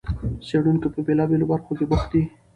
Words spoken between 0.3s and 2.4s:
څېړونکي په بېلابېلو برخو کې بوخت دي.